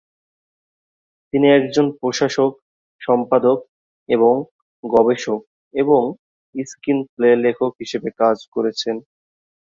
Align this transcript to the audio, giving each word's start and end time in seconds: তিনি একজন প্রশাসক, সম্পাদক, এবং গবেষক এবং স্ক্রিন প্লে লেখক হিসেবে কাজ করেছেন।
তিনি 1.33 1.47
একজন 1.51 1.85
প্রশাসক, 1.99 2.51
সম্পাদক, 3.01 3.57
এবং 4.09 4.33
গবেষক 4.83 5.41
এবং 5.73 6.01
স্ক্রিন 6.55 6.99
প্লে 7.13 7.29
লেখক 7.43 7.71
হিসেবে 7.81 8.09
কাজ 8.21 8.37
করেছেন। 8.55 8.95